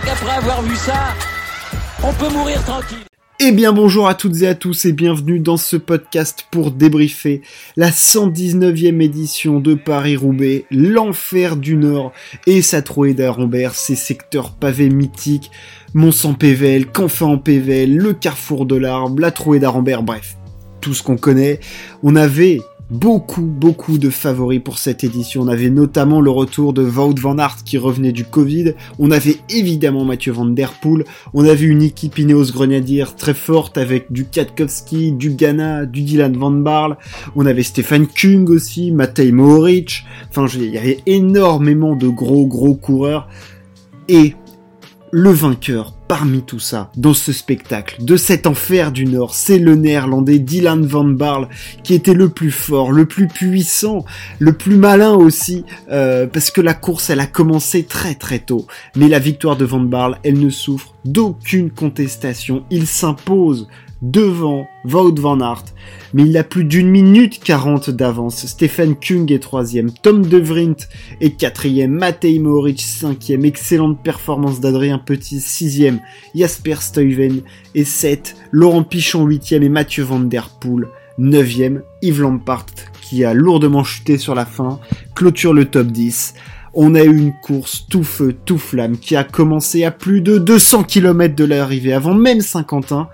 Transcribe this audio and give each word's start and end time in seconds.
crois 0.00 0.32
avoir 0.32 0.62
vu 0.62 0.76
ça, 0.76 1.14
on 2.02 2.12
peut 2.12 2.32
mourir 2.32 2.62
tranquille. 2.64 2.98
Eh 3.40 3.52
bien 3.52 3.72
bonjour 3.72 4.08
à 4.08 4.14
toutes 4.14 4.42
et 4.42 4.48
à 4.48 4.56
tous 4.56 4.84
et 4.84 4.92
bienvenue 4.92 5.38
dans 5.38 5.56
ce 5.56 5.76
podcast 5.76 6.46
pour 6.50 6.72
débriefer 6.72 7.42
la 7.76 7.90
119e 7.90 9.00
édition 9.00 9.60
de 9.60 9.74
Paris-Roubaix, 9.74 10.64
l'enfer 10.72 11.56
du 11.56 11.76
Nord 11.76 12.12
et 12.48 12.62
sa 12.62 12.82
trouée 12.82 13.14
d'Arombert, 13.14 13.74
ses 13.74 13.94
secteurs 13.94 14.54
pavés 14.54 14.90
mythiques, 14.90 15.52
Mont-Saint-Pével, 15.94 16.86
Canfin 16.86 17.26
en 17.26 17.38
Pével, 17.38 17.96
le 17.96 18.12
carrefour 18.12 18.66
de 18.66 18.74
l'Arbre, 18.74 19.20
la 19.20 19.30
trouée 19.30 19.60
d'Arambert, 19.60 20.02
bref, 20.02 20.36
tout 20.80 20.94
ce 20.94 21.04
qu'on 21.04 21.16
connaît. 21.16 21.60
On 22.02 22.16
avait 22.16 22.58
beaucoup, 22.90 23.42
beaucoup 23.42 23.98
de 23.98 24.10
favoris 24.10 24.60
pour 24.62 24.78
cette 24.78 25.04
édition. 25.04 25.42
On 25.42 25.48
avait 25.48 25.70
notamment 25.70 26.20
le 26.20 26.30
retour 26.30 26.72
de 26.72 26.82
Wout 26.82 27.14
van 27.20 27.38
Aert 27.38 27.64
qui 27.64 27.78
revenait 27.78 28.12
du 28.12 28.24
Covid. 28.24 28.74
On 28.98 29.10
avait 29.10 29.36
évidemment 29.50 30.04
Mathieu 30.04 30.32
Van 30.32 30.46
Der 30.46 30.72
Poel. 30.80 31.04
On 31.34 31.44
avait 31.44 31.66
une 31.66 31.82
équipe 31.82 32.18
Ineos 32.18 32.52
Grenadiers 32.52 33.14
très 33.16 33.34
forte 33.34 33.78
avec 33.78 34.10
du 34.10 34.24
Katkowski, 34.24 35.12
du 35.12 35.30
Ghana, 35.30 35.86
du 35.86 36.02
Dylan 36.02 36.36
Van 36.36 36.50
Barle. 36.50 36.96
On 37.36 37.46
avait 37.46 37.62
Stefan 37.62 38.06
Kung 38.06 38.48
aussi, 38.48 38.90
Matej 38.90 39.32
Mohoric. 39.32 40.04
Enfin, 40.30 40.46
il 40.54 40.70
y 40.70 40.78
avait 40.78 41.00
énormément 41.06 41.94
de 41.94 42.08
gros, 42.08 42.46
gros 42.46 42.74
coureurs. 42.74 43.28
Et 44.08 44.34
le 45.10 45.30
vainqueur 45.30 45.92
parmi 46.08 46.42
tout 46.42 46.58
ça, 46.58 46.90
dans 46.96 47.12
ce 47.12 47.32
spectacle, 47.32 48.02
de 48.02 48.16
cet 48.16 48.46
enfer 48.46 48.92
du 48.92 49.04
Nord, 49.04 49.34
c'est 49.34 49.58
le 49.58 49.74
néerlandais 49.74 50.38
Dylan 50.38 50.84
Van 50.86 51.04
Barle, 51.04 51.48
qui 51.82 51.94
était 51.94 52.14
le 52.14 52.30
plus 52.30 52.50
fort, 52.50 52.92
le 52.92 53.04
plus 53.04 53.28
puissant, 53.28 54.04
le 54.38 54.54
plus 54.54 54.76
malin 54.76 55.12
aussi, 55.12 55.64
euh, 55.90 56.26
parce 56.26 56.50
que 56.50 56.60
la 56.60 56.74
course, 56.74 57.10
elle 57.10 57.20
a 57.20 57.26
commencé 57.26 57.84
très 57.84 58.14
très 58.14 58.38
tôt. 58.38 58.66
Mais 58.96 59.08
la 59.08 59.18
victoire 59.18 59.56
de 59.56 59.66
Van 59.66 59.80
Barle, 59.80 60.18
elle 60.24 60.38
ne 60.38 60.50
souffre 60.50 60.94
d'aucune 61.04 61.70
contestation. 61.70 62.64
Il 62.70 62.86
s'impose 62.86 63.68
devant 64.02 64.68
Wout 64.84 65.14
van 65.18 65.40
Aert, 65.40 65.64
mais 66.14 66.24
il 66.24 66.36
a 66.36 66.44
plus 66.44 66.64
d'une 66.64 66.88
minute 66.88 67.40
40 67.42 67.90
d'avance. 67.90 68.46
Stephen 68.46 68.94
Kung 68.96 69.30
est 69.32 69.38
troisième, 69.38 69.90
Tom 69.90 70.24
De 70.24 70.38
Vrint 70.38 70.76
est 71.20 71.30
quatrième, 71.30 71.92
Matej 71.92 72.38
Mohoric 72.38 72.80
cinquième, 72.80 73.44
excellente 73.44 74.02
performance 74.02 74.60
d'Adrien 74.60 74.98
Petit 74.98 75.40
sixième, 75.40 76.00
Jasper 76.34 76.76
Stuyven 76.80 77.40
est 77.74 77.84
7, 77.84 78.36
Laurent 78.52 78.84
Pichon 78.84 79.24
huitième 79.26 79.62
et 79.62 79.68
Mathieu 79.68 80.04
Van 80.04 80.20
Der 80.20 80.50
Poel 80.60 80.88
neuvième, 81.18 81.82
Yves 82.00 82.22
Lampart 82.22 82.66
qui 83.02 83.24
a 83.24 83.34
lourdement 83.34 83.84
chuté 83.84 84.18
sur 84.18 84.34
la 84.34 84.44
fin, 84.44 84.80
clôture 85.14 85.52
le 85.52 85.64
top 85.64 85.88
10 85.88 86.34
on 86.80 86.94
a 86.94 87.02
eu 87.02 87.18
une 87.18 87.32
course 87.32 87.86
tout 87.90 88.04
feu, 88.04 88.36
tout 88.44 88.56
flamme, 88.56 88.98
qui 88.98 89.16
a 89.16 89.24
commencé 89.24 89.82
à 89.82 89.90
plus 89.90 90.20
de 90.20 90.38
200 90.38 90.84
km 90.84 91.34
de 91.34 91.44
l'arrivée, 91.44 91.92
avant 91.92 92.14
même 92.14 92.40
Saint-Quentin. 92.40 93.08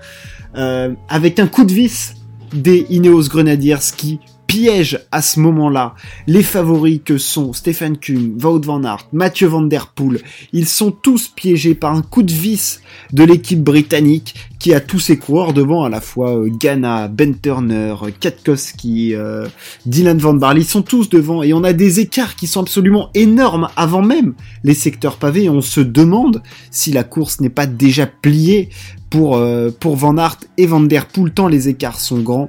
Euh, 0.55 0.93
avec 1.09 1.41
un 1.41 1.47
coup 1.47 1.65
de 1.65 1.73
vis 1.73 2.15
des 2.53 2.87
Ineos 2.91 3.23
Grenadiers 3.23 3.79
qui 3.97 4.20
piègent 4.47 5.00
à 5.12 5.23
ce 5.23 5.41
moment-là 5.41 5.95
les 6.27 6.42
favoris 6.42 7.00
que 7.05 7.19
sont 7.19 7.53
Stefan 7.53 7.97
Kuhn, 7.97 8.39
Wout 8.42 8.61
van 8.61 8.84
Aert, 8.84 9.09
Mathieu 9.12 9.48
van 9.48 9.62
der 9.62 9.89
Poel. 9.89 10.20
Ils 10.53 10.69
sont 10.69 10.91
tous 10.91 11.28
piégés 11.28 11.75
par 11.75 11.95
un 11.95 12.03
coup 12.03 12.23
de 12.23 12.33
vis 12.33 12.81
de 13.12 13.25
l'équipe 13.25 13.62
britannique 13.62 14.34
qui 14.59 14.73
a 14.73 14.81
tous 14.81 14.98
ses 14.98 15.19
coureurs 15.19 15.53
devant 15.53 15.84
à 15.84 15.89
la 15.89 16.01
fois 16.01 16.36
euh, 16.39 16.48
Ghana, 16.48 17.09
Ben 17.09 17.34
Turner, 17.39 17.95
Katkowski, 18.19 19.14
euh, 19.14 19.47
Dylan 19.84 20.19
van 20.19 20.34
Barley. 20.34 20.62
Ils 20.62 20.67
sont 20.67 20.83
tous 20.83 21.11
devant 21.11 21.42
et 21.42 21.53
on 21.53 21.64
a 21.64 21.73
des 21.73 22.01
écarts 22.01 22.34
qui 22.34 22.47
sont 22.47 22.62
absolument 22.62 23.11
énormes 23.14 23.69
avant 23.77 24.03
même 24.03 24.34
les 24.62 24.75
secteurs 24.75 25.17
pavés 25.17 25.48
on 25.48 25.61
se 25.61 25.81
demande 25.81 26.42
si 26.70 26.92
la 26.92 27.05
course 27.05 27.40
n'est 27.40 27.51
pas 27.51 27.67
déjà 27.67 28.07
pliée 28.07 28.70
pour, 29.11 29.36
euh, 29.36 29.70
pour 29.79 29.96
Van 29.96 30.17
Aert 30.17 30.39
et 30.57 30.67
Van 30.67 30.80
Der 30.80 31.07
Poel, 31.07 31.33
tant 31.33 31.48
les 31.48 31.69
écarts 31.69 32.01
sont 32.01 32.20
grands. 32.20 32.48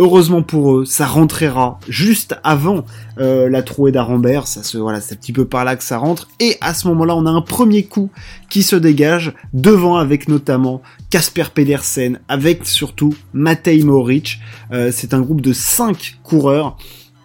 Heureusement 0.00 0.42
pour 0.42 0.76
eux, 0.76 0.84
ça 0.84 1.06
rentrera 1.06 1.80
juste 1.88 2.36
avant 2.44 2.84
euh, 3.18 3.50
la 3.50 3.62
trouée 3.64 3.90
d'Arambert, 3.90 4.46
ça 4.46 4.62
se 4.62 4.78
voilà, 4.78 5.00
c'est 5.00 5.14
un 5.14 5.16
petit 5.16 5.32
peu 5.32 5.44
par 5.44 5.64
là 5.64 5.74
que 5.74 5.82
ça 5.82 5.98
rentre. 5.98 6.28
Et 6.38 6.56
à 6.60 6.72
ce 6.72 6.86
moment-là, 6.86 7.16
on 7.16 7.26
a 7.26 7.30
un 7.30 7.40
premier 7.40 7.82
coup 7.82 8.08
qui 8.48 8.62
se 8.62 8.76
dégage 8.76 9.34
devant 9.52 9.96
avec 9.96 10.28
notamment 10.28 10.82
Casper 11.10 11.46
Pedersen, 11.52 12.20
avec 12.28 12.64
surtout 12.64 13.12
Matej 13.32 13.82
Mohoric. 13.84 14.38
Euh, 14.70 14.90
c'est 14.92 15.14
un 15.14 15.20
groupe 15.20 15.40
de 15.40 15.52
5 15.52 16.18
coureurs 16.22 16.76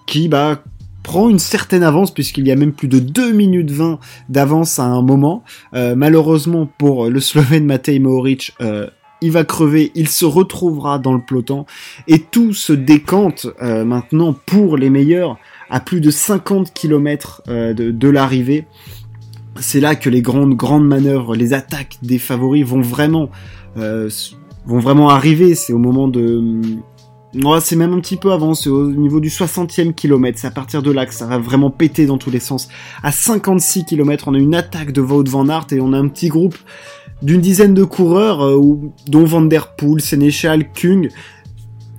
qui 0.08 0.28
bah 0.28 0.64
prend 1.04 1.30
une 1.30 1.40
certaine 1.40 1.84
avance 1.84 2.12
puisqu'il 2.12 2.48
y 2.48 2.52
a 2.52 2.56
même 2.56 2.74
plus 2.74 2.88
de 2.88 2.98
2 2.98 3.34
minutes 3.34 3.70
20 3.70 4.00
d'avance 4.30 4.80
à 4.80 4.86
un 4.86 5.04
moment. 5.04 5.44
Euh, 5.76 5.94
malheureusement 5.96 6.68
pour 6.80 7.08
le 7.08 7.20
Slovène 7.20 7.66
Matej 7.66 8.00
Mohoric, 8.00 8.54
il 9.24 9.32
va 9.32 9.44
crever, 9.44 9.92
il 9.96 10.08
se 10.08 10.26
retrouvera 10.26 11.00
dans 11.00 11.14
le 11.14 11.22
peloton 11.22 11.66
et 12.08 12.20
tout 12.20 12.54
se 12.54 12.74
décante 12.74 13.48
euh, 13.62 13.84
maintenant 13.84 14.36
pour 14.46 14.78
les 14.78 14.90
meilleurs 14.90 15.38
à 15.70 15.80
plus 15.80 16.02
de 16.02 16.12
50 16.12 16.74
km 16.74 17.42
de, 17.48 17.74
de 17.74 18.10
l'arrivée. 18.10 18.68
C'est 19.60 19.80
là 19.80 19.96
que 19.96 20.10
les 20.10 20.22
grandes 20.22 20.56
grandes 20.56 20.86
manœuvres, 20.86 21.36
les 21.36 21.54
attaques 21.54 21.98
des 22.04 22.20
favoris 22.20 22.66
vont 22.66 22.82
vraiment 22.82 23.30
vraiment 24.66 25.10
arriver. 25.10 25.56
C'est 25.56 25.74
au 25.74 25.80
moment 25.80 26.08
de 26.08 26.62
c'est 27.60 27.76
même 27.76 27.94
un 27.94 28.00
petit 28.00 28.16
peu 28.16 28.32
avant, 28.32 28.54
c'est 28.54 28.70
au 28.70 28.92
niveau 28.92 29.20
du 29.20 29.30
60e 29.30 29.94
kilomètre, 29.94 30.40
c'est 30.40 30.48
à 30.48 30.52
partir 30.52 30.84
de 30.84 30.92
là 30.92 31.06
que 31.06 31.14
ça 31.14 31.26
va 31.26 31.38
vraiment 31.38 31.72
péter 31.72 32.06
dans 32.06 32.18
tous 32.18 32.30
les 32.30 32.40
sens. 32.40 32.68
À 33.02 33.12
56 33.12 33.86
km, 33.86 34.28
on 34.28 34.36
a 34.36 34.38
une 34.38 34.56
attaque 34.56 34.92
de 34.92 35.02
Wout 35.02 35.28
van 35.28 35.50
Aert 35.50 35.68
et 35.72 35.82
on 35.82 35.94
a 35.94 35.98
un 35.98 36.08
petit 36.08 36.28
groupe 36.28 36.56
d'une 37.24 37.42
dizaine 37.42 37.74
de 37.74 37.84
coureurs, 37.84 38.46
euh, 38.46 38.62
dont 39.08 39.24
Van 39.26 39.42
Der 39.42 39.76
Poel, 39.76 40.02
Sénéchal, 40.02 40.72
Kung, 40.74 41.10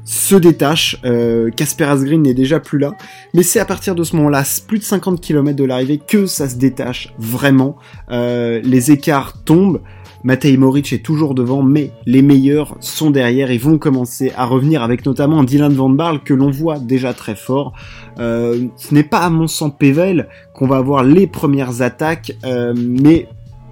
se 0.05 0.35
détachent. 0.35 0.99
Euh, 1.05 1.51
Casper 1.51 1.85
Asgreen 1.85 2.23
n'est 2.23 2.35
déjà 2.35 2.61
plus 2.61 2.79
là. 2.79 2.93
Mais 3.33 3.43
c'est 3.43 3.59
à 3.59 3.65
partir 3.65 3.95
de 3.95 4.05
ce 4.05 4.15
moment-là, 4.17 4.45
plus 4.67 4.79
de 4.79 4.85
50 4.85 5.21
km 5.21 5.57
de 5.57 5.65
l'arrivée, 5.65 5.99
que 5.99 6.27
ça 6.27 6.49
se 6.49 6.57
détache 6.57 7.13
vraiment. 7.19 7.77
Euh, 8.11 8.61
les 8.63 8.93
écarts 8.93 9.43
tombent. 9.45 9.81
Matej 10.23 10.57
Moric 10.57 10.91
est 10.95 11.05
toujours 11.05 11.35
devant, 11.35 11.63
mais 11.63 11.91
les 12.07 12.23
meilleurs 12.23 12.79
sont 12.81 13.11
derrière 13.11 13.51
et 13.51 13.59
vont 13.59 13.77
commencer 13.77 14.33
à 14.37 14.47
revenir 14.47 14.83
avec 14.83 15.05
notamment 15.05 15.45
Dylan 15.45 15.75
Van 15.75 15.91
Barle 15.91 16.23
que 16.23 16.33
l'on 16.33 16.51
voit 16.51 16.79
déjà 16.79 17.13
très 17.13 17.37
fort. 17.37 17.75
Euh, 18.19 18.69
ce 18.77 18.95
n'est 18.95 19.03
pas 19.03 19.19
à 19.19 19.29
Mont-Saint-Pével 19.29 20.29
qu'on 20.55 20.67
va 20.67 20.79
avoir 20.79 21.05
les 21.05 21.27
premières 21.27 21.83
attaques, 21.83 22.33
euh, 22.47 22.73
mais 22.75 23.29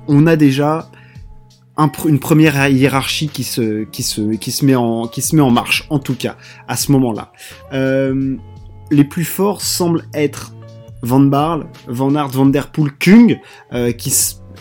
on 0.08 0.26
a 0.26 0.36
déjà 0.36 0.90
une 2.04 2.18
première 2.18 2.68
hiérarchie 2.68 3.28
qui 3.28 3.44
se, 3.44 3.84
qui, 3.84 4.02
se, 4.02 4.34
qui, 4.34 4.52
se 4.52 4.64
met 4.64 4.74
en, 4.74 5.06
qui 5.06 5.22
se 5.22 5.34
met 5.34 5.42
en 5.42 5.50
marche, 5.50 5.86
en 5.90 5.98
tout 5.98 6.14
cas, 6.14 6.36
à 6.68 6.76
ce 6.76 6.92
moment-là. 6.92 7.32
Euh, 7.72 8.36
les 8.90 9.04
plus 9.04 9.24
forts 9.24 9.62
semblent 9.62 10.04
être 10.14 10.52
Van 11.02 11.20
Barle, 11.20 11.66
Van 11.88 12.14
Aert, 12.14 12.28
Van 12.28 12.46
Der 12.46 12.70
Poel, 12.70 12.92
Kung, 12.98 13.40
qui 13.96 14.10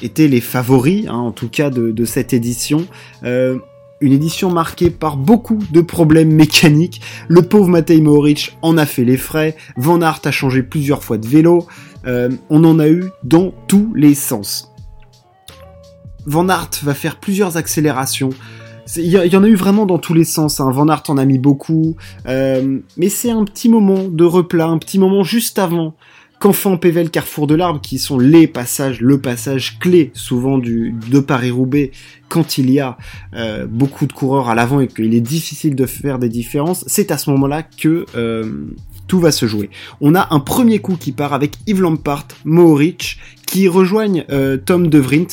étaient 0.02 0.28
les 0.28 0.42
favoris, 0.42 1.08
hein, 1.08 1.16
en 1.16 1.32
tout 1.32 1.50
cas 1.50 1.70
de, 1.70 2.06
cette 2.06 2.34
édition. 2.34 2.88
Euh, 3.24 3.58
une 4.00 4.14
édition 4.14 4.50
marquée 4.50 4.90
par 4.90 5.16
beaucoup 5.16 5.60
de 5.72 5.82
problèmes 5.82 6.32
mécaniques. 6.32 7.02
Le 7.28 7.44
pauvre 7.44 7.68
Matej 7.68 8.02
Mohoric 8.02 8.58
en 8.64 8.78
a 8.78 8.88
fait 8.88 9.04
les 9.04 9.18
frais. 9.18 9.56
Van 9.78 10.02
Aert 10.02 10.22
a 10.24 10.32
changé 10.32 10.64
plusieurs 10.64 11.04
fois 11.04 11.20
de 11.20 11.28
vélo. 11.28 11.68
Euh, 12.08 12.30
on 12.50 12.64
en 12.64 12.80
a 12.80 12.88
eu 12.88 13.12
dans 13.24 13.54
tous 13.68 13.94
les 13.94 14.16
sens. 14.16 14.71
Van 16.26 16.48
Aert 16.50 16.70
va 16.84 16.94
faire 16.94 17.18
plusieurs 17.18 17.58
accélérations. 17.58 18.32
Il 18.98 19.06
y, 19.06 19.38
en 19.38 19.44
a 19.44 19.48
eu 19.48 19.56
vraiment 19.56 19.86
dans 19.86 20.00
tous 20.00 20.14
les 20.14 20.26
sens. 20.26 20.60
Hein. 20.60 20.70
Van 20.72 20.88
Aert 20.90 21.04
en 21.08 21.18
a 21.18 21.26
mis 21.26 21.38
beaucoup. 21.38 21.96
Euh, 22.28 22.80
mais 22.98 23.10
c'est 23.10 23.32
un 23.32 23.46
petit 23.46 23.70
moment 23.70 24.04
de 24.10 24.26
replat, 24.26 24.68
un 24.68 24.80
petit 24.80 25.00
moment 25.00 25.24
juste 25.24 25.60
avant 25.60 25.96
qu'enfant 26.40 26.76
Pével, 26.76 27.12
Carrefour 27.12 27.46
de 27.46 27.54
l'Arbre, 27.54 27.80
qui 27.80 28.00
sont 28.00 28.18
les 28.18 28.48
passages, 28.48 29.00
le 29.00 29.22
passage 29.22 29.78
clé 29.80 30.10
souvent 30.14 30.58
du, 30.58 30.94
de 31.10 31.20
Paris-Roubaix, 31.20 31.92
quand 32.30 32.58
il 32.58 32.72
y 32.72 32.80
a 32.80 32.98
euh, 33.36 33.68
beaucoup 33.68 34.08
de 34.08 34.14
coureurs 34.14 34.50
à 34.50 34.56
l'avant 34.56 34.80
et 34.80 34.88
qu'il 34.88 35.14
est 35.14 35.22
difficile 35.22 35.76
de 35.76 35.86
faire 35.86 36.18
des 36.18 36.30
différences, 36.30 36.84
c'est 36.88 37.12
à 37.12 37.20
ce 37.20 37.30
moment-là 37.30 37.62
que 37.62 38.08
euh, 38.16 38.74
tout 39.08 39.20
va 39.20 39.32
se 39.32 39.46
jouer. 39.46 39.70
On 40.02 40.16
a 40.16 40.28
un 40.32 40.40
premier 40.40 40.80
coup 40.80 40.98
qui 41.00 41.12
part 41.12 41.34
avec 41.34 41.58
Yves 41.68 41.82
Lampart, 41.82 42.28
Mohoric, 42.44 43.20
qui 43.46 43.68
rejoignent 43.68 44.26
Tom 44.66 44.88
De 44.88 44.98
Vrint, 44.98 45.28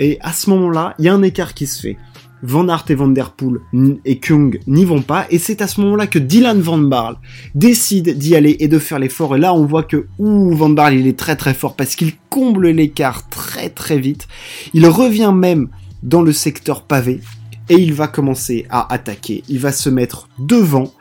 et 0.00 0.18
à 0.22 0.32
ce 0.32 0.50
moment-là, 0.50 0.94
il 0.98 1.04
y 1.04 1.08
a 1.08 1.14
un 1.14 1.22
écart 1.22 1.54
qui 1.54 1.68
se 1.68 1.80
fait. 1.80 1.96
Van 2.42 2.68
Aert 2.68 2.86
et 2.88 2.94
Van 2.94 3.08
Der 3.08 3.32
Poel 3.32 3.58
et 4.06 4.18
Kung 4.18 4.60
n'y 4.66 4.86
vont 4.86 5.02
pas, 5.02 5.26
et 5.30 5.38
c'est 5.38 5.60
à 5.60 5.66
ce 5.66 5.80
moment-là 5.82 6.06
que 6.06 6.18
Dylan 6.18 6.58
Van 6.60 6.78
Barle 6.78 7.16
décide 7.54 8.16
d'y 8.16 8.34
aller 8.34 8.56
et 8.60 8.68
de 8.68 8.78
faire 8.78 8.98
l'effort, 8.98 9.36
et 9.36 9.38
là 9.38 9.52
on 9.52 9.66
voit 9.66 9.82
que 9.82 10.06
ouh, 10.18 10.54
Van 10.54 10.70
Barle 10.70 10.94
il 10.94 11.06
est 11.06 11.18
très 11.18 11.36
très 11.36 11.52
fort 11.52 11.76
parce 11.76 11.96
qu'il 11.96 12.12
comble 12.30 12.68
l'écart 12.70 13.28
très 13.28 13.68
très 13.68 13.98
vite, 13.98 14.26
il 14.72 14.86
revient 14.86 15.32
même 15.34 15.68
dans 16.02 16.22
le 16.22 16.32
secteur 16.32 16.84
pavé, 16.84 17.20
et 17.68 17.74
il 17.74 17.92
va 17.92 18.08
commencer 18.08 18.66
à 18.70 18.90
attaquer, 18.90 19.44
il 19.48 19.58
va 19.58 19.70
se 19.70 19.90
mettre 19.90 20.30
devant, 20.38 20.94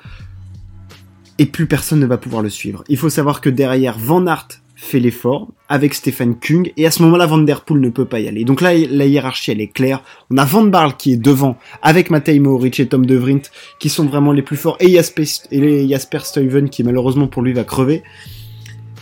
et 1.38 1.46
plus 1.46 1.68
personne 1.68 2.02
ne 2.02 2.06
va 2.06 2.18
pouvoir 2.18 2.44
le 2.44 2.50
suivre. 2.50 2.84
Il 2.90 2.98
faut 2.98 3.10
savoir 3.10 3.40
que 3.40 3.50
derrière 3.50 3.98
Van 3.98 4.28
Aert 4.28 4.50
fait 4.82 5.00
l'effort 5.00 5.50
avec 5.68 5.94
Stefan 5.94 6.36
Kung 6.40 6.72
et 6.78 6.86
à 6.86 6.92
ce 6.92 7.04
moment-là 7.04 7.26
Van 7.26 7.38
Der 7.38 7.62
Poel 7.62 7.82
ne 7.82 7.90
peut 7.90 8.06
pas 8.06 8.22
y 8.22 8.30
aller. 8.30 8.46
Donc 8.46 8.62
là 8.62 8.72
la 8.74 9.06
hiérarchie 9.06 9.52
elle 9.52 9.60
est 9.60 9.68
claire. 9.68 10.02
On 10.32 10.38
a 10.38 10.46
Van 10.46 10.64
Barl 10.64 10.96
qui 10.96 11.12
est 11.12 11.18
devant 11.18 11.58
avec 11.82 12.10
Matej 12.10 12.40
Mohoric 12.40 12.80
et 12.80 12.88
Tom 12.88 13.06
De 13.06 13.18
Vrint 13.18 13.42
qui 13.78 13.90
sont 13.90 14.06
vraiment 14.06 14.32
les 14.32 14.42
plus 14.42 14.56
forts 14.56 14.78
et 14.80 14.90
Jasper, 14.90 15.26
et 15.52 15.88
Jasper 15.90 16.20
Stuyven 16.20 16.70
qui 16.70 16.84
malheureusement 16.84 17.28
pour 17.28 17.42
lui 17.42 17.52
va 17.52 17.66
crever. 17.66 18.04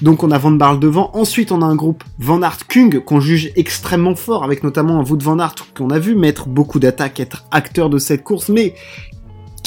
Donc 0.02 0.24
on 0.24 0.32
a 0.32 0.38
Van 0.40 0.52
Barl 0.52 0.80
devant. 0.80 1.12
Ensuite 1.14 1.52
on 1.52 1.62
a 1.62 1.66
un 1.66 1.76
groupe 1.76 2.04
Van 2.18 2.42
Aert 2.42 2.68
Kung 2.68 3.00
qu'on 3.04 3.20
juge 3.20 3.52
extrêmement 3.56 4.16
fort 4.16 4.44
avec 4.44 4.64
notamment 4.64 5.00
un 5.00 5.04
Wout 5.04 5.20
Van 5.22 5.38
Aert 5.38 5.56
qu'on 5.76 5.92
a 5.92 6.00
vu 6.00 6.16
mettre 6.16 6.48
beaucoup 6.48 6.80
d'attaques, 6.80 7.20
être 7.20 7.46
acteur 7.52 7.92
de 7.92 8.00
cette 8.00 8.24
course 8.24 8.50
mais 8.50 8.74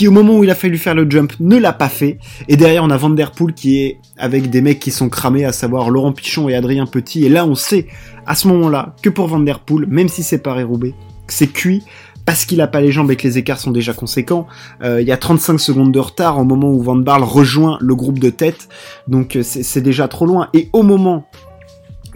au 0.09 0.13
moment 0.13 0.39
où 0.39 0.45
il 0.45 0.51
a 0.51 0.55
fallu 0.55 0.79
faire 0.79 0.95
le 0.95 1.09
jump 1.09 1.33
ne 1.41 1.57
l'a 1.57 1.73
pas 1.73 1.89
fait. 1.89 2.19
Et 2.49 2.57
derrière 2.57 2.85
on 2.85 2.91
a 2.91 2.97
Van 2.97 3.11
Der 3.11 3.33
Poel 3.33 3.55
qui 3.55 3.79
est 3.79 3.99
avec 4.17 4.51
des 4.51 4.61
mecs 4.61 4.81
qui 4.81 4.91
sont 4.91 5.09
cramés, 5.09 5.45
à 5.45 5.53
savoir 5.53 5.91
Laurent 5.91 6.13
Pichon 6.13 6.49
et 6.49 6.55
Adrien 6.55 6.87
Petit. 6.87 7.25
Et 7.25 7.29
là 7.29 7.47
on 7.47 7.55
sait 7.55 7.87
à 8.27 8.35
ce 8.35 8.49
moment-là 8.49 8.95
que 9.03 9.09
pour 9.09 9.27
Van 9.29 9.41
Der 9.41 9.61
Poel, 9.61 9.87
même 9.87 10.09
si 10.09 10.23
c'est 10.23 10.39
pas 10.39 10.55
Roubaix, 10.63 10.95
c'est 11.29 11.47
cuit 11.47 11.83
parce 12.27 12.45
qu'il 12.45 12.61
a 12.61 12.67
pas 12.67 12.81
les 12.81 12.93
jambes 12.93 13.11
et 13.11 13.17
que 13.17 13.27
les 13.27 13.39
écarts 13.39 13.59
sont 13.59 13.71
déjà 13.71 13.93
conséquents. 13.93 14.47
Euh, 14.83 15.01
il 15.01 15.09
y 15.09 15.13
a 15.13 15.17
35 15.17 15.59
secondes 15.59 15.93
de 15.93 15.99
retard 15.99 16.39
au 16.39 16.45
moment 16.45 16.71
où 16.71 16.83
Van 16.83 16.97
Barl 16.97 17.25
rejoint 17.25 17.79
le 17.81 17.95
groupe 17.95 18.19
de 18.19 18.31
tête, 18.31 18.69
donc 19.09 19.37
euh, 19.37 19.43
c'est 19.43 19.81
déjà 19.81 20.07
trop 20.07 20.27
loin. 20.27 20.49
Et 20.55 20.69
au 20.73 20.83
moment 20.83 21.27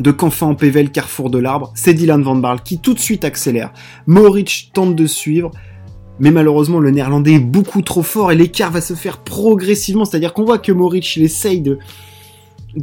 de 0.01 0.11
qu'enfin 0.11 0.47
en 0.47 0.57
le 0.61 0.89
carrefour 0.89 1.31
de 1.31 1.39
l'arbre, 1.39 1.73
c'est 1.75 1.95
Dylan 1.95 2.23
Van 2.23 2.37
Barl 2.37 2.61
qui 2.63 2.79
tout 2.79 2.95
de 2.95 2.99
suite 2.99 3.25
accélère. 3.25 3.73
Moritz 4.07 4.71
tente 4.73 4.97
de 4.97 5.07
suivre, 5.07 5.51
mais 6.20 6.31
malheureusement, 6.31 6.78
le 6.78 6.90
néerlandais 6.90 7.34
est 7.34 7.40
beaucoup 7.40 7.82
trop 7.82 8.02
fort 8.02 8.31
et 8.31 8.37
l'écart 8.37 8.70
va 8.70 8.81
se 8.81 8.94
faire 8.94 9.19
progressivement. 9.19 10.05
C'est-à-dire 10.05 10.32
qu'on 10.32 10.44
voit 10.44 10.58
que 10.58 10.72
Moritz, 10.72 11.16
il 11.16 11.25
essaye 11.25 11.61
de, 11.61 11.78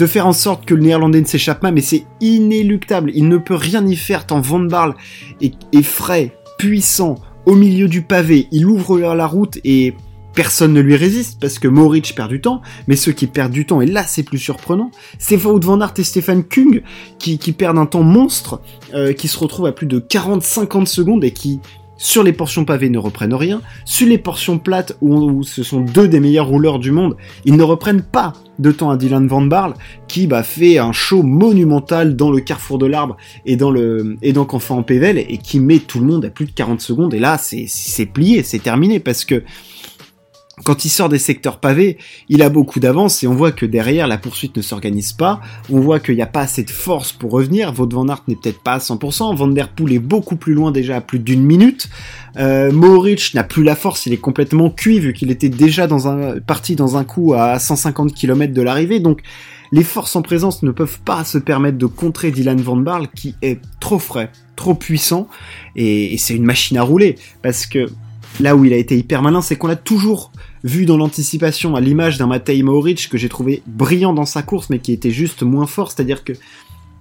faire 0.06 0.28
en 0.28 0.34
sorte 0.34 0.66
que 0.66 0.74
le 0.74 0.82
néerlandais 0.82 1.22
ne 1.22 1.26
s'échappe 1.26 1.62
pas, 1.62 1.72
mais 1.72 1.82
c'est 1.82 2.06
inéluctable. 2.20 3.12
Il 3.16 3.28
ne 3.28 3.38
peut 3.38 3.56
rien 3.56 3.86
y 3.86 3.96
faire 3.96 4.26
tant 4.26 4.42
Van 4.42 4.60
Barl 4.60 4.96
est, 5.42 5.82
frais, 5.82 6.36
puissant, 6.58 7.16
au 7.46 7.56
milieu 7.56 7.88
du 7.88 8.02
pavé. 8.02 8.48
Il 8.52 8.66
ouvre 8.66 9.00
la 9.00 9.28
route 9.28 9.60
et 9.64 9.94
personne 10.34 10.74
ne 10.74 10.82
lui 10.82 10.96
résiste 10.96 11.40
parce 11.40 11.60
que 11.60 11.68
Moritz 11.68 12.12
perd 12.14 12.30
du 12.30 12.42
temps, 12.42 12.62
mais 12.88 12.96
ceux 12.96 13.12
qui 13.12 13.28
perdent 13.28 13.52
du 13.52 13.66
temps, 13.66 13.82
et 13.82 13.86
là 13.86 14.04
c'est 14.04 14.24
plus 14.24 14.38
surprenant, 14.38 14.92
c'est 15.20 15.36
Wout 15.44 15.60
Van 15.60 15.82
Aert 15.82 15.94
et 15.98 16.04
Stefan 16.04 16.44
Kung 16.44 16.84
qui, 17.20 17.38
qui 17.38 17.52
perdent 17.52 17.78
un 17.78 17.86
temps 17.86 18.04
monstre, 18.04 18.62
euh, 18.94 19.12
qui 19.12 19.28
se 19.28 19.38
retrouvent 19.38 19.66
à 19.66 19.74
plus 19.74 19.88
de 19.88 20.00
40-50 20.00 20.86
secondes 20.86 21.24
et 21.26 21.32
qui 21.32 21.60
sur 22.02 22.24
les 22.24 22.34
portions 22.34 22.66
pavées, 22.66 22.90
ne 22.90 22.98
reprennent 22.98 23.36
rien. 23.36 23.62
Sur 23.86 24.08
les 24.08 24.18
portions 24.18 24.58
plates, 24.58 24.98
où, 25.02 25.44
ce 25.44 25.62
sont 25.62 25.82
deux 25.82 26.08
des 26.08 26.20
meilleurs 26.20 26.48
rouleurs 26.48 26.80
du 26.80 26.92
monde, 26.92 27.16
ils 27.46 27.56
ne 27.56 27.62
reprennent 27.62 28.02
pas 28.02 28.34
de 28.58 28.72
temps 28.72 28.90
à 28.90 28.98
Dylan 28.98 29.28
Van 29.28 29.44
Barl, 29.44 29.76
qui 30.08 30.26
bah, 30.26 30.42
fait 30.42 30.80
un 30.80 30.94
show 30.94 31.22
monumental 31.22 32.16
dans 32.16 32.32
le 32.32 32.40
carrefour 32.40 32.80
de 32.80 32.88
l'arbre 32.88 33.18
et 33.46 33.56
dans 33.56 33.70
le 33.70 34.18
et 34.24 34.34
donc 34.34 34.56
enfin 34.56 34.76
en 34.76 34.84
Pével 34.84 35.20
et 35.20 35.38
qui 35.38 35.60
met 35.60 35.78
tout 35.78 36.00
le 36.00 36.08
monde 36.08 36.26
à 36.26 36.32
plus 36.32 36.46
de 36.46 36.52
40 36.52 36.82
secondes. 36.82 37.14
Et 37.14 37.20
là, 37.20 37.38
c'est 37.38 38.06
plié, 38.08 38.42
c'est 38.42 38.60
terminé 38.60 39.00
parce 39.00 39.24
que 39.24 39.44
quand 40.64 40.86
il 40.86 40.90
sort 40.90 41.10
des 41.10 41.18
secteurs 41.18 41.60
pavés, 41.60 41.98
il 42.30 42.42
a 42.44 42.50
beaucoup 42.50 42.80
d'avance 42.80 43.24
et 43.24 43.28
on 43.28 43.34
voit 43.34 43.52
que 43.52 43.66
derrière 43.66 44.08
la 44.08 44.18
poursuite 44.18 44.56
ne 44.58 44.62
s'organise 44.62 45.14
pas. 45.14 45.42
On 45.72 45.80
voit 45.80 46.00
qu'il 46.00 46.16
n'y 46.16 46.22
a 46.22 46.28
pas 46.28 46.42
assez 46.42 46.64
de 46.64 46.70
force 46.70 47.14
pour 47.14 47.32
revenir. 47.32 47.72
Votre 47.72 47.96
Van 47.96 48.08
Aert 48.08 48.24
n'est 48.28 48.36
peut-être 48.36 48.62
pas 48.62 48.74
à 48.74 48.78
100%. 48.78 49.36
Van 49.36 49.48
Der 49.48 49.70
Poel 49.70 49.94
est 49.94 50.00
beaucoup 50.00 50.36
plus 50.36 50.54
loin 50.54 50.72
déjà 50.72 50.98
à 50.98 51.02
plus 51.02 51.20
d'une 51.20 51.44
minute. 51.44 51.90
Euh, 52.38 52.72
n'a 53.34 53.44
plus 53.44 53.64
la 53.64 53.76
force. 53.76 54.06
Il 54.06 54.14
est 54.14 54.18
complètement 54.18 54.70
cuit 54.70 55.00
vu 55.00 55.14
qu'il 55.14 55.32
était 55.32 55.50
déjà 55.50 55.88
parti 56.46 56.76
dans 56.76 56.98
un 56.98 57.04
coup 57.06 57.34
à 57.34 57.58
150 57.58 58.14
km 58.14 58.54
de 58.54 58.62
l'arrivée. 58.62 59.00
Donc 59.00 59.22
les 59.72 59.84
forces 59.84 60.16
en 60.16 60.22
présence 60.22 60.64
ne 60.64 60.72
peuvent 60.72 61.00
pas 61.00 61.24
se 61.24 61.38
permettre 61.38 61.78
de 61.78 61.86
contrer 61.86 62.30
Dylan 62.30 62.60
Van 62.62 62.76
Barl 62.76 63.08
qui 63.08 63.36
est 63.42 63.60
trop 63.80 64.00
frais, 64.00 64.30
trop 64.58 64.76
puissant 64.76 65.28
et 65.78 66.18
c'est 66.18 66.36
une 66.36 66.44
machine 66.44 66.78
à 66.78 66.84
rouler 66.84 67.16
parce 67.42 67.66
que 67.66 67.88
là 68.42 68.56
où 68.56 68.66
il 68.66 68.74
a 68.74 68.78
été 68.78 68.98
hyper 68.98 69.22
malin, 69.22 69.42
c'est 69.42 69.56
qu'on 69.56 69.68
l'a 69.68 69.76
toujours 69.76 70.32
vu 70.64 70.86
dans 70.86 70.98
l'anticipation 70.98 71.76
à 71.76 71.82
l'image 71.82 72.18
d'un 72.18 72.28
Matej 72.28 72.62
Mohoric 72.64 73.10
que 73.10 73.18
j'ai 73.18 73.30
trouvé 73.30 73.64
brillant 73.68 74.14
dans 74.14 74.26
sa 74.26 74.42
course 74.42 74.70
mais 74.70 74.80
qui 74.80 74.92
était 74.94 75.12
juste 75.12 75.44
moins 75.44 75.68
fort, 75.68 75.92
c'est-à-dire 75.92 76.24
que 76.24 76.34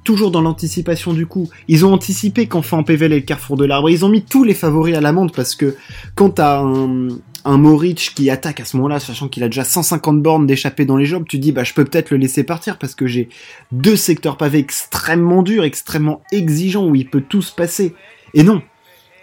toujours 0.05 0.31
dans 0.31 0.41
l'anticipation 0.41 1.13
du 1.13 1.27
coup, 1.27 1.49
ils 1.69 1.85
ont 1.85 1.93
anticipé 1.93 2.47
qu'enfin 2.47 2.79
en 2.79 2.83
PVL 2.85 3.13
et 3.13 3.21
le 3.21 3.25
carrefour 3.25 3.57
de 3.57 3.65
l'arbre, 3.65 3.91
ils 3.91 4.05
ont 4.05 4.09
mis 4.09 4.23
tous 4.23 4.45
les 4.45 4.55
favoris 4.55 4.97
à 4.97 5.01
l'amende 5.01 5.33
parce 5.35 5.55
que 5.55 5.77
quand 6.15 6.31
t'as 6.31 6.61
un, 6.61 7.09
un 7.45 7.79
qui 8.15 8.31
attaque 8.31 8.61
à 8.61 8.65
ce 8.65 8.77
moment-là, 8.77 9.01
sachant 9.01 9.29
qu'il 9.29 9.43
a 9.43 9.49
déjà 9.49 9.65
150 9.65 10.23
bornes 10.23 10.47
d'échapper 10.47 10.85
dans 10.85 10.97
les 10.97 11.07
jambes, 11.07 11.25
tu 11.29 11.39
dis 11.39 11.53
bah 11.53 11.65
je 11.65 11.75
peux 11.75 11.85
peut-être 11.85 12.11
le 12.11 12.17
laisser 12.17 12.45
partir 12.45 12.79
parce 12.79 12.95
que 12.95 13.07
j'ai 13.07 13.29
deux 13.73 13.97
secteurs 13.97 14.37
pavés 14.37 14.59
extrêmement 14.59 15.43
durs, 15.43 15.65
extrêmement 15.65 16.23
exigeants 16.33 16.87
où 16.87 16.95
il 16.95 17.09
peut 17.09 17.23
tout 17.27 17.43
se 17.43 17.53
passer. 17.53 17.95
Et 18.35 18.43
non, 18.43 18.63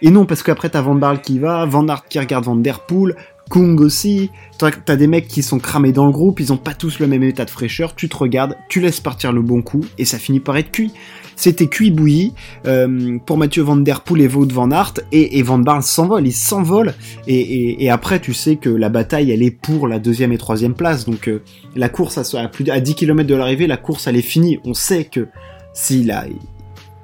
et 0.02 0.10
non, 0.10 0.26
parce 0.26 0.42
qu'après 0.42 0.68
t'as 0.68 0.80
Van 0.80 0.94
Barl 0.94 1.20
qui 1.20 1.38
va, 1.38 1.64
Van 1.64 1.86
Aert 1.88 2.04
qui 2.08 2.18
regarde 2.18 2.44
Van 2.44 2.56
Der 2.56 2.80
Poel, 2.80 3.16
Kung 3.48 3.80
aussi. 3.80 4.30
T'as 4.58 4.96
des 4.96 5.06
mecs 5.06 5.28
qui 5.28 5.42
sont 5.42 5.58
cramés 5.58 5.92
dans 5.92 6.06
le 6.06 6.12
groupe, 6.12 6.40
ils 6.40 6.52
ont 6.52 6.56
pas 6.56 6.74
tous 6.74 6.98
le 6.98 7.06
même 7.06 7.22
état 7.22 7.44
de 7.44 7.50
fraîcheur. 7.50 7.94
Tu 7.94 8.08
te 8.08 8.16
regardes, 8.16 8.56
tu 8.68 8.80
laisses 8.80 9.00
partir 9.00 9.32
le 9.32 9.40
bon 9.40 9.62
coup 9.62 9.84
et 9.98 10.04
ça 10.04 10.18
finit 10.18 10.40
par 10.40 10.56
être 10.56 10.70
cuit. 10.70 10.92
C'était 11.36 11.68
cuit 11.68 11.92
bouilli 11.92 12.34
euh, 12.66 13.18
pour 13.24 13.38
Mathieu 13.38 13.62
Van 13.62 13.76
Der 13.76 14.00
Poel 14.00 14.22
et 14.22 14.28
Wout 14.28 14.48
Van 14.52 14.72
Aert 14.72 14.94
et, 15.12 15.40
Van 15.44 15.58
Barl 15.58 15.84
s'envole, 15.84 16.26
il 16.26 16.32
s'envole 16.32 16.94
et, 17.28 17.84
et, 17.84 17.90
après 17.90 18.18
tu 18.18 18.34
sais 18.34 18.56
que 18.56 18.68
la 18.68 18.88
bataille 18.88 19.30
elle 19.30 19.44
est 19.44 19.52
pour 19.52 19.86
la 19.86 20.00
deuxième 20.00 20.32
et 20.32 20.38
troisième 20.38 20.74
place. 20.74 21.04
Donc 21.04 21.28
euh, 21.28 21.42
la 21.76 21.88
course 21.88 22.18
à, 22.18 22.48
plus 22.48 22.68
à 22.68 22.80
10 22.80 22.96
km 22.96 23.28
de 23.28 23.36
l'arrivée, 23.36 23.68
la 23.68 23.76
course 23.76 24.08
elle 24.08 24.16
est 24.16 24.22
finie. 24.22 24.58
On 24.64 24.74
sait 24.74 25.04
que 25.04 25.28
s'il 25.72 26.10
a 26.10 26.26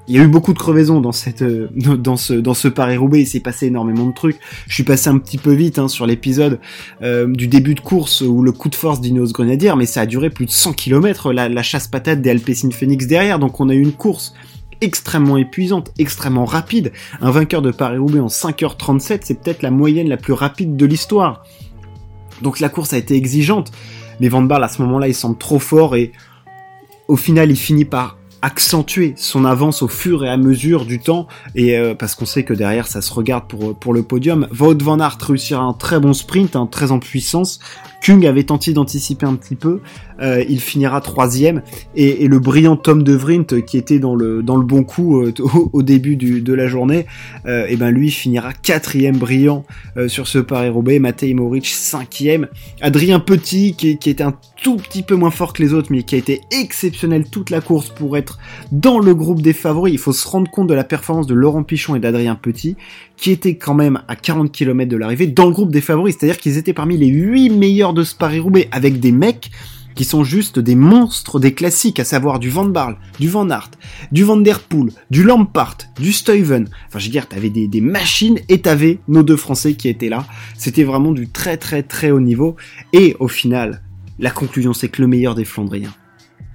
il 0.06 0.14
y 0.14 0.18
a 0.18 0.22
eu 0.22 0.28
beaucoup 0.28 0.52
de 0.52 0.58
crevaisons 0.58 1.00
euh, 1.00 1.96
dans 1.96 2.16
ce 2.16 2.68
Paris 2.68 2.96
Roubaix. 2.96 3.22
Il 3.22 3.26
s'est 3.26 3.40
passé 3.40 3.66
énormément 3.66 4.06
de 4.06 4.12
trucs. 4.12 4.38
Je 4.68 4.74
suis 4.74 4.82
passé 4.82 5.08
un 5.08 5.18
petit 5.18 5.38
peu 5.38 5.52
vite 5.52 5.78
hein, 5.78 5.88
sur 5.88 6.06
l'épisode 6.06 6.60
euh, 7.02 7.26
du 7.26 7.48
début 7.48 7.74
de 7.74 7.80
course 7.80 8.20
où 8.20 8.42
le 8.42 8.52
coup 8.52 8.68
de 8.68 8.74
force 8.74 9.00
d'Ineos 9.00 9.32
Grenadier, 9.32 9.72
mais 9.76 9.86
ça 9.86 10.02
a 10.02 10.06
duré 10.06 10.30
plus 10.30 10.46
de 10.46 10.50
100 10.50 10.74
km. 10.74 11.32
La, 11.32 11.62
chasse 11.62 11.88
patate 11.88 12.20
des 12.20 12.30
Alpecin 12.30 12.70
Phoenix 12.70 13.06
derrière. 13.06 13.38
Donc 13.38 13.60
on 13.60 13.68
a 13.68 13.74
eu 13.74 13.82
une 13.82 13.92
course 13.92 14.34
extrêmement 14.80 15.38
épuisante, 15.38 15.92
extrêmement 15.98 16.44
rapide. 16.44 16.92
Un 17.22 17.30
vainqueur 17.30 17.62
de 17.62 17.70
Paris 17.70 17.98
Roubaix 17.98 18.20
en 18.20 18.26
5h37, 18.26 19.20
c'est 19.22 19.40
peut-être 19.40 19.62
la 19.62 19.70
moyenne 19.70 20.08
la 20.08 20.18
plus 20.18 20.34
rapide 20.34 20.76
de 20.76 20.84
l'histoire. 20.84 21.44
Donc 22.42 22.60
la 22.60 22.68
course 22.68 22.92
a 22.92 22.98
été 22.98 23.14
exigeante, 23.14 23.72
mais 24.20 24.28
Van 24.28 24.42
Baal 24.42 24.62
à 24.62 24.68
ce 24.68 24.82
moment-là 24.82 25.08
il 25.08 25.14
semble 25.14 25.38
trop 25.38 25.60
fort 25.60 25.96
et 25.96 26.12
au 27.08 27.16
final 27.16 27.50
il 27.50 27.56
finit 27.56 27.84
par 27.84 28.18
accentuer 28.44 29.14
son 29.16 29.46
avance 29.46 29.80
au 29.80 29.88
fur 29.88 30.22
et 30.22 30.28
à 30.28 30.36
mesure 30.36 30.84
du 30.84 30.98
temps 30.98 31.26
et 31.54 31.78
euh, 31.78 31.94
parce 31.94 32.14
qu'on 32.14 32.26
sait 32.26 32.42
que 32.42 32.52
derrière 32.52 32.86
ça 32.86 33.00
se 33.00 33.10
regarde 33.10 33.48
pour 33.48 33.74
pour 33.74 33.94
le 33.94 34.02
podium. 34.02 34.46
Wout 34.60 34.76
van 34.82 35.00
Aert 35.00 35.16
réussira 35.18 35.62
un 35.62 35.72
très 35.72 35.98
bon 35.98 36.12
sprint, 36.12 36.54
un 36.54 36.66
très 36.66 36.92
en 36.92 36.98
puissance. 36.98 37.58
Kung 38.02 38.26
avait 38.26 38.42
tenté 38.42 38.74
d'anticiper 38.74 39.24
un 39.24 39.34
petit 39.34 39.54
peu, 39.54 39.80
euh, 40.20 40.44
il 40.46 40.60
finira 40.60 41.00
troisième 41.00 41.62
et, 41.96 42.22
et, 42.22 42.28
le 42.28 42.38
brillant 42.38 42.76
Tom 42.76 43.02
de 43.02 43.14
Vrint 43.14 43.46
qui 43.66 43.78
était 43.78 43.98
dans 43.98 44.14
le 44.14 44.42
dans 44.42 44.58
le 44.58 44.66
bon 44.66 44.84
coup 44.84 45.22
euh, 45.22 45.32
au, 45.72 45.82
début 45.82 46.16
de 46.16 46.52
la 46.52 46.66
journée, 46.66 47.06
et 47.46 47.64
eh 47.70 47.76
ben 47.76 47.90
lui 47.90 48.10
finira 48.10 48.52
quatrième 48.52 49.16
brillant 49.16 49.64
sur 50.06 50.28
ce 50.28 50.38
Paris-Roubaix. 50.38 50.98
Matej 50.98 51.34
Moric 51.34 51.66
cinquième. 51.66 52.48
Adrien 52.82 53.20
Petit 53.20 53.74
qui, 53.74 53.96
qui 53.96 54.10
était 54.10 54.22
un 54.22 54.34
tout 54.62 54.76
petit 54.76 55.02
peu 55.02 55.14
moins 55.14 55.30
fort 55.30 55.54
que 55.54 55.62
les 55.62 55.72
autres 55.72 55.88
mais 55.90 56.02
qui 56.02 56.14
a 56.14 56.18
été 56.18 56.42
exceptionnel 56.50 57.24
toute 57.30 57.48
la 57.48 57.62
course 57.62 57.88
pour 57.88 58.18
être 58.18 58.34
dans 58.73 58.99
le 58.99 59.14
groupe 59.14 59.43
des 59.43 59.53
favoris. 59.53 59.93
Il 59.93 59.99
faut 59.99 60.12
se 60.12 60.26
rendre 60.26 60.50
compte 60.50 60.69
de 60.69 60.75
la 60.75 60.85
performance 60.85 61.26
de 61.26 61.35
Laurent 61.35 61.62
Pichon 61.62 61.95
et 61.95 62.00
d'Adrien 62.00 62.35
Petit, 62.35 62.76
qui 63.17 63.31
étaient 63.31 63.57
quand 63.57 63.75
même 63.75 64.03
à 64.09 64.17
40 64.17 64.53
km 64.53 64.91
de 64.91 64.97
l'arrivée 64.97 65.26
dans 65.26 65.47
le 65.47 65.53
groupe 65.53 65.71
des 65.73 65.81
favoris. 65.81 66.17
C'est-à-dire 66.19 66.38
qu'ils 66.38 66.59
étaient 66.59 66.73
parmi 66.73 66.97
les 66.97 67.09
8 67.09 67.50
meilleurs 67.50 67.95
de 67.95 68.05
ce 68.05 68.14
Paris-Roubaix 68.14 68.69
avec 68.73 69.00
des 69.00 69.12
mecs 69.12 69.50
qui 69.95 70.05
sont 70.05 70.25
juste 70.25 70.59
des 70.59 70.75
monstres 70.75 71.38
des 71.38 71.55
classiques, 71.55 72.00
à 72.00 72.05
savoir 72.05 72.38
du 72.38 72.50
Van 72.50 72.64
Barl, 72.64 72.97
du 73.21 73.29
Van 73.29 73.49
Aert, 73.49 73.71
du 74.12 74.25
Van 74.25 74.37
Der 74.37 74.61
Poel, 74.61 74.91
du 75.11 75.23
Lampart, 75.23 75.79
du 76.00 76.12
Stuyven. 76.12 76.69
Enfin, 76.88 76.99
je 76.99 77.07
veux 77.07 77.12
dire, 77.12 77.29
t'avais 77.29 77.50
des, 77.50 77.69
des 77.69 77.81
machines 77.81 78.41
et 78.49 78.61
t'avais 78.61 78.99
nos 79.09 79.23
deux 79.23 79.37
Français 79.37 79.75
qui 79.75 79.88
étaient 79.88 80.09
là. 80.09 80.26
C'était 80.59 80.85
vraiment 80.85 81.12
du 81.12 81.29
très 81.29 81.57
très 81.57 81.83
très 81.83 82.11
haut 82.11 82.21
niveau. 82.21 82.57
Et 82.93 83.17
au 83.21 83.29
final, 83.29 83.83
la 84.19 84.31
conclusion 84.31 84.73
c'est 84.73 84.88
que 84.88 85.03
le 85.03 85.09
meilleur 85.09 85.35
des 85.35 85.45
Flandriens, 85.45 85.95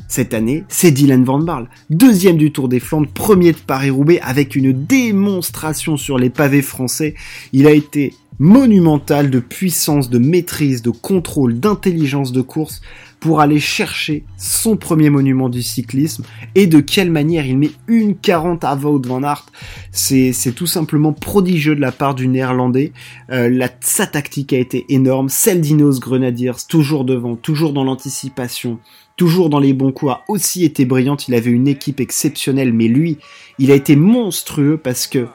cette 0.10 0.34
année, 0.34 0.66
c'est 0.68 0.92
Dylan 0.92 1.24
Van 1.24 1.40
Barl, 1.40 1.70
deuxième 1.92 2.36
du 2.36 2.52
Tour 2.52 2.68
des 2.68 2.80
Flandres, 2.80 3.10
premier 3.14 3.52
de 3.52 3.58
Paris-Roubaix 3.58 4.20
avec 4.22 4.56
une 4.56 4.74
démonstration 4.74 5.98
sur 5.98 6.18
les 6.18 6.32
pavés 6.32 6.64
français. 6.64 7.14
Il 7.54 7.68
a 7.68 7.72
été 7.72 8.14
monumental 8.40 9.30
de 9.30 9.40
puissance, 9.40 10.10
de 10.10 10.18
maîtrise, 10.18 10.82
de 10.82 10.90
contrôle, 10.90 11.60
d'intelligence 11.60 12.32
de 12.32 12.42
course 12.42 12.82
pour 13.20 13.42
aller 13.42 13.60
chercher 13.60 14.24
son 14.38 14.78
premier 14.78 15.10
monument 15.10 15.50
du 15.50 15.62
cyclisme 15.62 16.24
et 16.56 16.66
de 16.66 16.80
quelle 16.80 17.12
manière 17.12 17.46
il 17.46 17.58
met 17.58 17.72
une 17.88 18.16
40 18.16 18.64
à 18.64 18.76
Wout 18.76 19.06
van 19.06 19.24
Aert. 19.24 19.46
C'est, 19.92 20.34
tout 20.56 20.68
simplement 20.68 21.12
prodigieux 21.12 21.76
de 21.76 21.82
la 21.82 21.92
part 21.92 22.16
du 22.16 22.28
néerlandais. 22.30 22.94
Euh, 23.30 23.68
sa 23.82 24.08
tactique 24.08 24.54
a 24.54 24.58
été 24.58 24.86
énorme. 24.88 25.28
Celle 25.28 25.60
d'Ineos 25.60 26.00
Grenadiers, 26.00 26.54
toujours 26.68 27.04
devant, 27.04 27.36
toujours 27.36 27.74
dans 27.74 27.84
l'anticipation, 27.84 28.80
toujours 29.20 29.50
dans 29.50 29.60
les 29.60 29.74
bons 29.74 29.92
coups, 29.92 30.14
a 30.14 30.24
aussi 30.30 30.64
été 30.64 30.86
brillante. 30.86 31.28
Il 31.28 31.36
avait 31.36 31.52
une 31.52 31.68
équipe 31.68 32.00
exceptionnelle, 32.00 32.72
mais 32.72 32.88
lui, 32.88 33.18
il 33.60 33.70
a 33.70 33.76
été 33.76 33.98
monstrueux 33.98 34.78
parce 34.82 35.08
que 35.08 35.28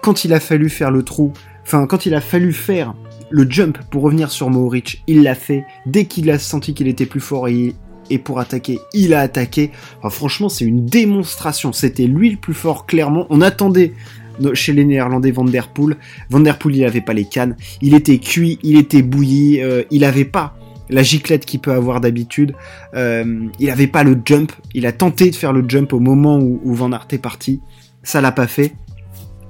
quand 0.00 0.24
il 0.24 0.32
a 0.32 0.38
fallu 0.38 0.70
faire 0.70 0.92
le 0.92 1.02
trou, 1.02 1.32
enfin 1.64 1.88
quand 1.88 2.06
il 2.06 2.14
a 2.14 2.20
fallu 2.20 2.52
faire 2.52 2.94
le 3.30 3.50
jump 3.50 3.78
pour 3.90 4.04
revenir 4.04 4.30
sur 4.30 4.48
Mohoric, 4.48 5.02
il 5.08 5.24
l'a 5.24 5.34
fait. 5.34 5.64
Dès 5.86 6.04
qu'il 6.04 6.30
a 6.30 6.38
senti 6.38 6.72
qu'il 6.72 6.86
était 6.86 7.04
plus 7.04 7.18
fort 7.18 7.48
et, 7.48 7.74
pour 8.22 8.38
attaquer, 8.38 8.78
il 8.94 9.12
a 9.12 9.20
attaqué. 9.20 9.72
franchement, 10.08 10.48
c'est 10.48 10.64
une 10.64 10.86
démonstration. 10.86 11.72
C'était 11.72 12.06
lui 12.06 12.30
le 12.30 12.36
plus 12.36 12.54
fort, 12.54 12.86
clairement. 12.86 13.26
On 13.28 13.40
attendait 13.40 13.92
chez 14.54 14.72
les 14.72 14.84
Néerlandais 14.84 15.32
Van 15.32 15.44
Der 15.44 15.66
Poel. 15.66 15.96
Van 16.30 16.38
Der 16.38 16.58
Poel, 16.58 16.76
il 16.76 16.84
avait 16.84 17.00
pas 17.00 17.12
les 17.12 17.24
cannes. 17.24 17.56
Il 17.80 17.94
était 17.94 18.18
cuit, 18.18 18.60
il 18.62 18.78
était 18.78 19.02
bouilli. 19.02 19.60
Euh, 19.60 19.82
il 19.90 20.04
avait 20.04 20.24
pas 20.26 20.54
la 20.92 21.02
giclette 21.02 21.44
qu'il 21.44 21.60
peut 21.60 21.72
avoir 21.72 22.00
d'habitude. 22.00 22.54
Euh, 22.94 23.48
il 23.58 23.70
avait 23.70 23.86
pas 23.86 24.04
le 24.04 24.20
jump. 24.24 24.52
Il 24.74 24.86
a 24.86 24.92
tenté 24.92 25.30
de 25.30 25.36
faire 25.36 25.52
le 25.52 25.64
jump 25.66 25.92
au 25.92 26.00
moment 26.00 26.38
où, 26.38 26.74
Van 26.74 26.92
Aert 26.92 27.08
est 27.10 27.18
parti. 27.18 27.60
Ça 28.02 28.20
l'a 28.20 28.32
pas 28.32 28.46
fait 28.46 28.72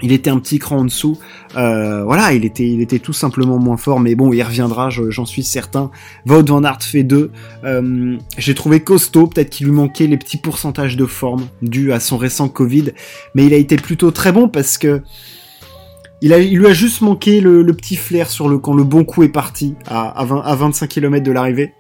il 0.05 0.11
était 0.11 0.31
un 0.31 0.41
petit 0.41 0.59
cran 0.59 0.79
en 0.79 0.85
dessous. 0.85 1.17
Euh, 1.57 2.03
voilà, 2.03 2.33
il 2.33 2.45
était, 2.45 2.69
il 2.69 2.81
était 2.81 2.99
tout 2.99 3.13
simplement 3.13 3.59
moins 3.59 3.77
fort, 3.77 4.01
mais 4.01 4.17
bon, 4.17 4.33
il 4.33 4.43
reviendra, 4.43 4.91
j'en 4.91 5.25
suis 5.25 5.45
certain. 5.45 5.93
Wout 6.27 6.45
van 6.49 6.65
Aert 6.65 6.83
fait 6.83 7.05
deux. 7.05 7.31
Euh, 7.63 8.19
J'ai 8.37 8.55
trouvé 8.55 8.81
costaud, 8.81 9.29
peut-être 9.29 9.51
qu'il 9.51 9.67
lui 9.67 9.73
manquait 9.73 10.09
les 10.09 10.17
petits 10.17 10.39
pourcentages 10.39 10.97
de 10.97 11.07
forme 11.07 11.47
dus 11.63 11.93
à 11.93 12.01
son 12.01 12.17
récent 12.17 12.49
Covid, 12.49 12.91
mais 13.37 13.47
il 13.47 13.55
a 13.55 13.59
été 13.59 13.77
plutôt 13.77 14.11
très 14.11 14.33
bon 14.33 14.49
parce 14.49 14.77
que 14.77 15.03
il, 16.23 16.33
a, 16.33 16.39
il 16.39 16.57
lui 16.57 16.69
a 16.69 16.73
juste 16.73 17.03
manqué 17.03 17.41
le, 17.41 17.65
petit 17.75 17.97
flair 17.97 18.31
sur 18.31 18.49
le 18.49 18.59
quand 18.59 18.75
le 18.75 18.85
bon 18.85 19.05
coup 19.05 19.25
est 19.25 19.29
parti 19.29 19.75
à, 19.87 20.09
à, 20.09 20.25
20, 20.25 20.41
à 20.41 20.55
25 20.55 20.87
km 20.87 21.25
de 21.25 21.33
l'arrivée 21.33 21.75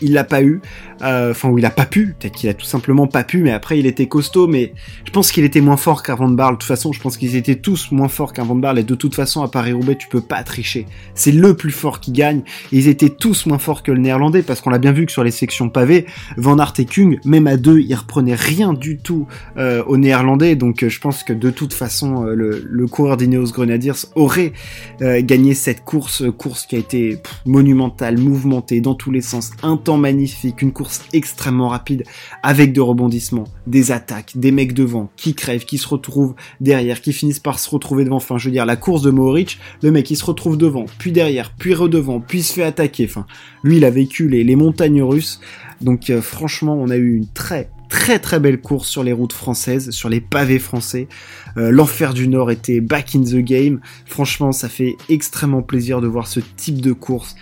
il 0.00 0.12
l'a 0.12 0.24
pas 0.24 0.42
eu, 0.42 0.60
euh, 1.02 1.30
enfin 1.30 1.48
où 1.48 1.58
il 1.58 1.64
a 1.64 1.70
pas 1.70 1.86
pu, 1.86 2.14
peut-être 2.18 2.34
qu'il 2.34 2.48
a 2.48 2.54
tout 2.54 2.66
simplement 2.66 3.06
pas 3.06 3.24
pu, 3.24 3.38
mais 3.38 3.52
après 3.52 3.78
il 3.78 3.86
était 3.86 4.06
costaud, 4.06 4.46
mais 4.46 4.72
je 5.04 5.10
pense 5.10 5.32
qu'il 5.32 5.44
était 5.44 5.60
moins 5.60 5.76
fort 5.76 6.02
qu'un 6.02 6.14
Van 6.14 6.28
Barle. 6.28 6.54
De 6.54 6.58
toute 6.58 6.68
façon, 6.68 6.92
je 6.92 7.00
pense 7.00 7.16
qu'ils 7.16 7.36
étaient 7.36 7.56
tous 7.56 7.92
moins 7.92 8.08
forts 8.08 8.32
qu'un 8.32 8.44
Van 8.44 8.54
Barle, 8.54 8.78
et 8.78 8.84
de 8.84 8.94
toute 8.94 9.14
façon 9.14 9.42
à 9.42 9.48
Paris-Roubaix 9.48 9.96
tu 9.96 10.08
peux 10.08 10.20
pas 10.20 10.42
tricher. 10.42 10.86
C'est 11.14 11.32
le 11.32 11.54
plus 11.54 11.70
fort 11.70 12.00
qui 12.00 12.12
gagne, 12.12 12.42
ils 12.72 12.88
étaient 12.88 13.10
tous 13.10 13.46
moins 13.46 13.58
forts 13.58 13.82
que 13.82 13.92
le 13.92 14.00
néerlandais, 14.00 14.42
parce 14.42 14.60
qu'on 14.60 14.70
l'a 14.70 14.78
bien 14.78 14.92
vu 14.92 15.06
que 15.06 15.12
sur 15.12 15.24
les 15.24 15.30
sections 15.30 15.68
pavées, 15.68 16.06
Van 16.36 16.58
Aert 16.58 16.74
et 16.78 16.84
Kung, 16.84 17.18
même 17.24 17.46
à 17.46 17.56
deux, 17.56 17.80
ils 17.80 17.94
reprenaient 17.94 18.34
rien 18.34 18.72
du 18.72 18.98
tout 18.98 19.26
euh, 19.56 19.82
au 19.86 19.96
néerlandais, 19.96 20.56
donc 20.56 20.82
euh, 20.82 20.88
je 20.88 21.00
pense 21.00 21.22
que 21.22 21.32
de 21.32 21.50
toute 21.50 21.72
façon 21.72 22.22
le, 22.22 22.64
le, 22.68 22.86
coureur 22.86 23.16
d'Ineos 23.16 23.52
Grenadiers 23.52 23.92
aurait 24.14 24.52
gagné 25.00 25.54
cette 25.54 25.84
course, 25.84 26.24
course 26.36 26.66
qui 26.66 26.76
a 26.76 26.78
été 26.78 27.20
monumentale, 27.44 28.18
mouvementée 28.18 28.80
dans 28.80 28.94
tous 28.94 29.10
les 29.10 29.20
sens, 29.20 29.50
magnifique, 29.96 30.62
une 30.62 30.72
course 30.72 31.02
extrêmement 31.12 31.68
rapide 31.68 32.04
avec 32.42 32.72
de 32.72 32.80
rebondissements, 32.80 33.44
des 33.66 33.92
attaques, 33.92 34.32
des 34.34 34.50
mecs 34.50 34.74
devant 34.74 35.10
qui 35.16 35.34
crèvent, 35.34 35.64
qui 35.64 35.78
se 35.78 35.88
retrouvent 35.88 36.34
derrière, 36.60 37.00
qui 37.00 37.12
finissent 37.12 37.38
par 37.38 37.58
se 37.58 37.70
retrouver 37.70 38.04
devant. 38.04 38.16
Enfin, 38.16 38.38
je 38.38 38.46
veux 38.46 38.50
dire, 38.50 38.66
la 38.66 38.76
course 38.76 39.02
de 39.02 39.10
Mohoric, 39.10 39.58
le 39.82 39.90
mec 39.90 40.10
il 40.10 40.16
se 40.16 40.24
retrouve 40.24 40.58
devant, 40.58 40.86
puis 40.98 41.12
derrière, 41.12 41.52
puis 41.56 41.74
redevant, 41.74 42.20
puis 42.20 42.42
se 42.42 42.52
fait 42.52 42.64
attaquer. 42.64 43.06
Enfin, 43.08 43.26
lui 43.62 43.78
il 43.78 43.84
a 43.84 43.90
vécu 43.90 44.28
les, 44.28 44.56
montagnes 44.56 45.02
russes. 45.02 45.40
Donc 45.80 46.10
euh, 46.10 46.20
franchement, 46.20 46.76
on 46.78 46.90
a 46.90 46.96
eu 46.96 47.16
une 47.16 47.28
très 47.28 47.70
très 47.88 48.18
très 48.18 48.40
belle 48.40 48.60
course 48.60 48.88
sur 48.88 49.02
les 49.02 49.12
routes 49.12 49.32
françaises, 49.32 49.90
sur 49.90 50.08
les 50.08 50.20
pavés 50.20 50.58
français. 50.58 51.08
Euh, 51.56 51.70
L'enfer 51.70 52.12
du 52.12 52.28
Nord 52.28 52.50
était 52.50 52.80
back 52.80 53.14
in 53.14 53.22
the 53.22 53.36
game. 53.36 53.80
Franchement, 54.04 54.52
ça 54.52 54.68
fait 54.68 54.96
extrêmement 55.08 55.62
plaisir 55.62 56.00
de 56.00 56.06
voir 56.06 56.26
ce 56.26 56.40
type 56.40 56.80
de 56.80 56.92
course 56.92 57.36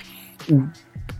où 0.50 0.62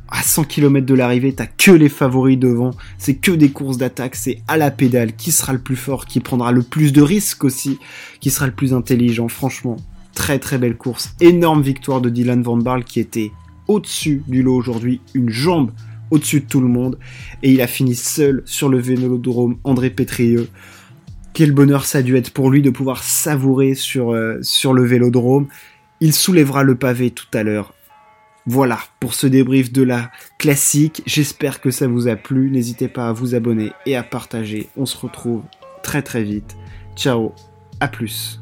à 0.09 0.23
100 0.23 0.45
km 0.45 0.87
de 0.87 0.95
l'arrivée, 0.95 1.33
t'as 1.33 1.47
que 1.47 1.71
les 1.71 1.89
favoris 1.89 2.39
devant, 2.39 2.73
c'est 2.99 3.15
que 3.15 3.33
des 3.33 3.51
courses 3.51 3.79
d'attaque, 3.79 4.17
c'est 4.17 4.43
à 4.49 4.57
la 4.57 4.71
pédale, 4.71 5.15
qui 5.17 5.33
sera 5.33 5.53
le 5.53 5.59
plus 5.59 5.77
fort, 5.77 6.07
qui 6.07 6.21
prendra 6.21 6.53
le 6.53 6.63
plus 6.63 6.93
de 6.93 7.03
risques 7.03 7.45
aussi, 7.45 7.79
qui 8.21 8.31
sera 8.31 8.47
le 8.47 8.53
plus 8.53 8.73
intelligent, 8.73 9.29
franchement, 9.29 9.77
très 10.15 10.39
très 10.39 10.59
belle 10.59 10.77
course, 10.77 11.15
énorme 11.21 11.63
victoire 11.63 12.01
de 12.01 12.09
Dylan 12.09 12.43
Van 12.43 12.57
Barl 12.57 12.85
qui 12.85 13.01
était 13.01 13.33
au-dessus 13.69 14.23
du 14.29 14.43
lot 14.43 14.57
aujourd'hui, 14.57 15.01
une 15.15 15.31
jambe 15.31 15.71
au-dessus 16.11 16.41
de 16.41 16.47
tout 16.47 16.61
le 16.61 16.69
monde, 16.69 16.99
et 17.43 17.53
il 17.53 17.61
a 17.61 17.67
fini 17.67 17.95
seul 17.95 18.43
sur 18.45 18.69
le 18.69 18.79
vélodrome 18.79 19.57
André 19.65 19.91
Pétrieux. 19.91 20.49
Quel 21.33 21.53
bonheur 21.53 21.85
ça 21.85 21.99
a 21.99 22.03
dû 22.03 22.17
être 22.17 22.31
pour 22.31 22.51
lui 22.51 22.63
de 22.63 22.71
pouvoir 22.71 23.03
savourer 23.03 23.75
sur, 23.75 24.13
euh, 24.13 24.39
sur 24.41 24.73
le 24.73 24.85
vélodrome. 24.85 25.49
Il 26.01 26.15
soulèvera 26.15 26.63
le 26.63 26.77
pavé 26.77 27.11
tout 27.11 27.27
à 27.35 27.43
l'heure 27.43 27.75
voilà 28.47 28.79
pour 29.01 29.15
ce 29.15 29.27
débrief 29.27 29.73
de 29.73 29.83
la 29.83 30.11
classique. 30.39 31.03
J'espère 31.07 31.61
que 31.61 31.71
ça 31.71 31.89
vous 31.89 32.09
a 32.09 32.17
plu. 32.17 32.51
N'hésitez 32.51 32.89
pas 32.89 33.09
à 33.09 33.13
vous 33.13 33.35
abonner 33.35 33.73
et 33.87 33.97
à 33.97 34.03
partager. 34.03 34.69
On 34.77 34.87
se 34.87 34.97
retrouve 34.97 35.43
très 35.83 36.03
très 36.03 36.23
vite. 36.23 36.57
Ciao, 36.97 37.33
à 37.81 37.89
plus. 37.89 38.41